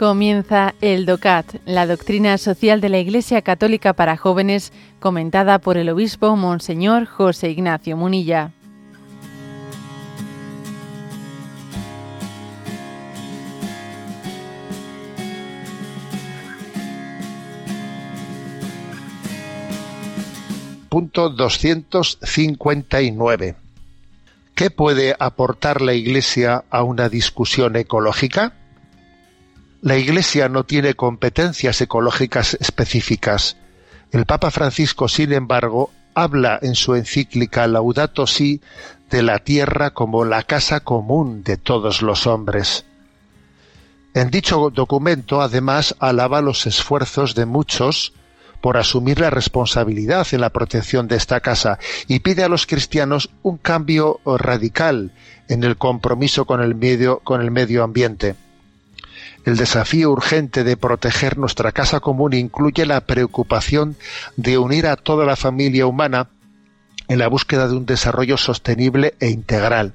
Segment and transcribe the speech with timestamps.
[0.00, 5.90] Comienza el DOCAT, la doctrina social de la Iglesia Católica para jóvenes, comentada por el
[5.90, 8.52] obispo Monseñor José Ignacio Munilla.
[20.88, 23.54] Punto 259.
[24.54, 28.54] ¿Qué puede aportar la Iglesia a una discusión ecológica?
[29.82, 33.56] La Iglesia no tiene competencias ecológicas específicas.
[34.10, 38.60] El Papa Francisco, sin embargo, habla en su encíclica Laudato Si
[39.08, 42.84] de la tierra como la casa común de todos los hombres.
[44.12, 48.12] En dicho documento, además, alaba los esfuerzos de muchos
[48.60, 53.30] por asumir la responsabilidad en la protección de esta casa y pide a los cristianos
[53.42, 55.12] un cambio radical
[55.48, 58.36] en el compromiso con el medio, con el medio ambiente.
[59.44, 63.96] El desafío urgente de proteger nuestra casa común incluye la preocupación
[64.36, 66.28] de unir a toda la familia humana
[67.08, 69.94] en la búsqueda de un desarrollo sostenible e integral.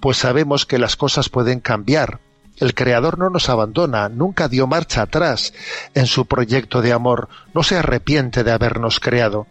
[0.00, 2.20] Pues sabemos que las cosas pueden cambiar.
[2.56, 5.52] El Creador no nos abandona, nunca dio marcha atrás
[5.94, 9.46] en su proyecto de amor, no se arrepiente de habernos creado.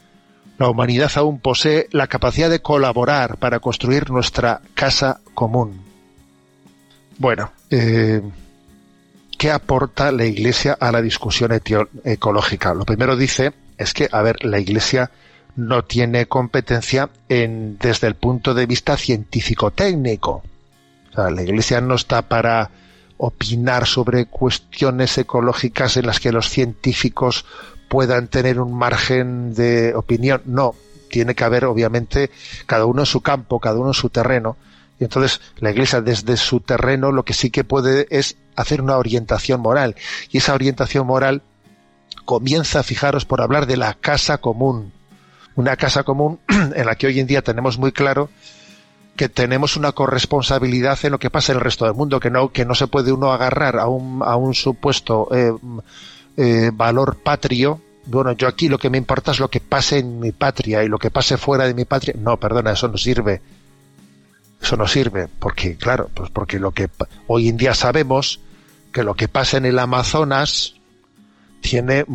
[0.57, 5.81] La humanidad aún posee la capacidad de colaborar para construir nuestra casa común.
[7.17, 8.21] Bueno, eh,
[9.37, 11.51] ¿qué aporta la Iglesia a la discusión
[12.03, 12.73] ecológica?
[12.73, 15.11] Lo primero dice es que, a ver, la Iglesia
[15.55, 20.43] no tiene competencia en, desde el punto de vista científico-técnico.
[21.11, 22.71] O sea, la Iglesia no está para
[23.17, 27.45] opinar sobre cuestiones ecológicas en las que los científicos
[27.87, 30.41] puedan tener un margen de opinión.
[30.45, 30.75] No,
[31.09, 32.31] tiene que haber, obviamente,
[32.65, 34.57] cada uno en su campo, cada uno en su terreno.
[34.99, 38.97] Y entonces la Iglesia desde su terreno lo que sí que puede es hacer una
[38.97, 39.95] orientación moral.
[40.31, 41.41] Y esa orientación moral
[42.23, 44.93] comienza, fijaros, por hablar de la casa común.
[45.55, 48.29] Una casa común en la que hoy en día tenemos muy claro
[49.15, 52.51] que tenemos una corresponsabilidad en lo que pasa en el resto del mundo, que no,
[52.51, 55.53] que no se puede uno agarrar a un, a un supuesto eh,
[56.35, 57.81] eh, valor patrio.
[58.07, 60.89] Bueno, yo aquí lo que me importa es lo que pase en mi patria y
[60.89, 62.13] lo que pase fuera de mi patria.
[62.17, 63.41] No, perdona, eso no sirve
[64.61, 66.89] eso no sirve, porque, claro, pues porque lo que
[67.27, 68.39] hoy en día sabemos
[68.91, 70.75] que lo que pasa en el Amazonas
[71.61, 72.05] tiene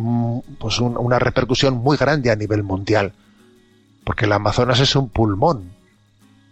[0.57, 3.13] pues una repercusión muy grande a nivel mundial.
[4.03, 5.71] Porque el Amazonas es un pulmón,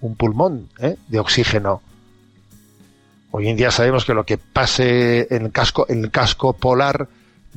[0.01, 0.97] un pulmón ¿eh?
[1.07, 1.81] de oxígeno.
[3.31, 7.07] Hoy en día sabemos que lo que pase en el casco, en el casco polar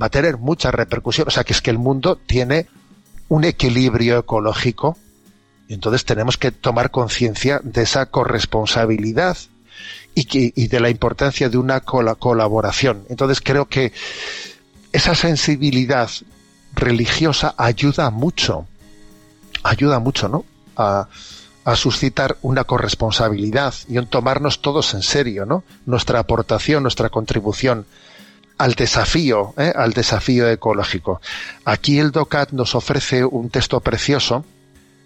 [0.00, 1.28] va a tener mucha repercusión.
[1.28, 2.68] O sea que es que el mundo tiene
[3.28, 4.96] un equilibrio ecológico
[5.74, 9.36] entonces tenemos que tomar conciencia de esa corresponsabilidad
[10.14, 13.04] y, de la importancia de una colaboración.
[13.08, 13.92] Entonces creo que
[14.92, 16.10] esa sensibilidad
[16.74, 18.66] religiosa ayuda mucho,
[19.62, 20.44] ayuda mucho, ¿no?
[20.76, 21.08] A,
[21.76, 25.62] suscitar una corresponsabilidad y en tomarnos todos en serio, ¿no?
[25.86, 27.86] Nuestra aportación, nuestra contribución
[28.58, 29.72] al desafío, ¿eh?
[29.72, 31.20] al desafío ecológico.
[31.64, 34.44] Aquí el DOCAT nos ofrece un texto precioso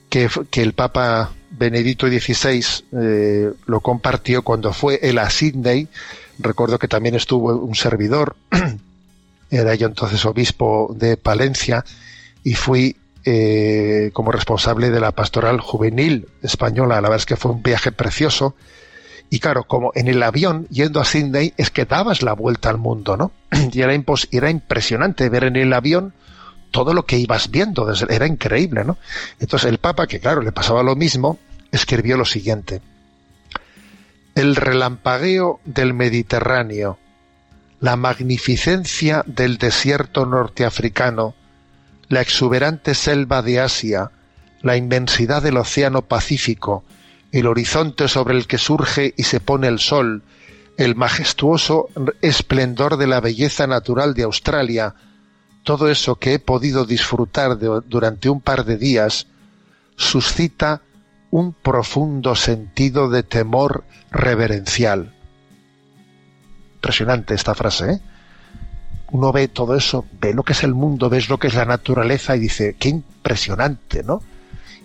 [0.08, 0.28] que,
[0.62, 5.88] el Papa Benedicto XVI eh, lo compartió cuando fue él a Sydney.
[6.38, 8.36] Recuerdo que también estuvo un servidor,
[9.50, 11.84] era yo entonces obispo de Palencia,
[12.44, 16.96] y fui eh, como responsable de la pastoral juvenil española.
[16.96, 18.54] La verdad es que fue un viaje precioso.
[19.28, 22.78] Y claro, como en el avión yendo a Sydney es que dabas la vuelta al
[22.78, 23.32] mundo, ¿no?
[23.72, 24.00] Y era,
[24.30, 26.14] era impresionante ver en el avión
[26.70, 28.98] todo lo que ibas viendo, era increíble, ¿no?
[29.40, 31.38] Entonces el Papa, que claro, le pasaba lo mismo,
[31.72, 32.82] escribió lo siguiente.
[34.34, 36.98] El relampagueo del Mediterráneo,
[37.80, 41.34] la magnificencia del desierto norteafricano,
[42.08, 44.10] la exuberante selva de Asia,
[44.62, 46.84] la inmensidad del océano Pacífico,
[47.32, 50.22] el horizonte sobre el que surge y se pone el sol,
[50.76, 51.88] el majestuoso
[52.20, 54.94] esplendor de la belleza natural de Australia,
[55.66, 59.26] todo eso que he podido disfrutar durante un par de días
[59.96, 60.80] suscita
[61.32, 63.82] un profundo sentido de temor
[64.12, 65.12] reverencial.
[66.76, 68.00] Impresionante esta frase, ¿eh?
[69.10, 71.64] Uno ve todo eso, ve lo que es el mundo, ves lo que es la
[71.64, 74.22] naturaleza y dice, qué impresionante, ¿no?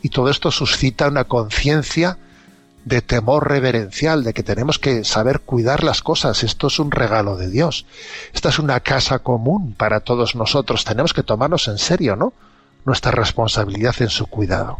[0.01, 2.17] Y todo esto suscita una conciencia
[2.85, 6.43] de temor reverencial, de que tenemos que saber cuidar las cosas.
[6.43, 7.85] Esto es un regalo de Dios.
[8.33, 10.83] Esta es una casa común para todos nosotros.
[10.83, 12.33] Tenemos que tomarnos en serio, ¿no?
[12.85, 14.79] Nuestra responsabilidad en su cuidado.